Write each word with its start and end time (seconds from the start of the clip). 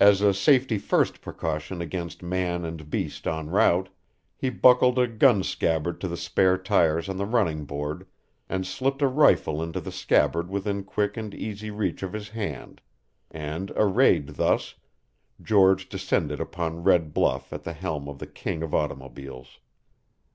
As 0.00 0.22
a 0.22 0.32
safety 0.32 0.78
first 0.78 1.20
precaution 1.20 1.82
against 1.82 2.22
man 2.22 2.64
and 2.64 2.88
beast 2.88 3.26
en 3.26 3.50
route, 3.50 3.90
he 4.38 4.48
buckled 4.48 4.98
a 4.98 5.06
gun 5.06 5.42
scabbard 5.42 6.00
to 6.00 6.08
the 6.08 6.16
spare 6.16 6.56
tires 6.56 7.10
on 7.10 7.18
the 7.18 7.26
running 7.26 7.66
board 7.66 8.06
and 8.48 8.66
slipped 8.66 9.02
a 9.02 9.06
rifle 9.06 9.62
into 9.62 9.82
the 9.82 9.92
scabbard 9.92 10.48
within 10.48 10.82
quick 10.82 11.18
and 11.18 11.34
easy 11.34 11.70
reach 11.70 12.02
of 12.02 12.14
his 12.14 12.30
hand; 12.30 12.80
and 13.30 13.70
arrayed 13.76 14.36
thus, 14.36 14.76
George 15.42 15.90
descended 15.90 16.40
upon 16.40 16.82
Red 16.82 17.12
Bluff 17.12 17.52
at 17.52 17.64
the 17.64 17.74
helm 17.74 18.08
of 18.08 18.20
the 18.20 18.26
king 18.26 18.62
of 18.62 18.74
automobiles. 18.74 19.58